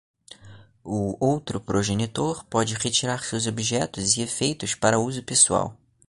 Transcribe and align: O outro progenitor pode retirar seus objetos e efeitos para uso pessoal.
O 0.83 1.15
outro 1.23 1.61
progenitor 1.61 2.43
pode 2.45 2.73
retirar 2.73 3.23
seus 3.23 3.45
objetos 3.45 4.17
e 4.17 4.21
efeitos 4.23 4.73
para 4.73 4.97
uso 4.97 5.21
pessoal. 5.21 5.77